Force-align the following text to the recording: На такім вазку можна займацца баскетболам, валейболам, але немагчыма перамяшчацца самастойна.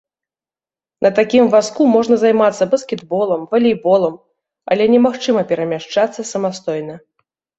На 1.05 1.09
такім 1.19 1.43
вазку 1.55 1.81
можна 1.95 2.15
займацца 2.21 2.67
баскетболам, 2.71 3.43
валейболам, 3.53 4.15
але 4.71 4.83
немагчыма 4.93 5.41
перамяшчацца 5.51 6.27
самастойна. 6.33 6.95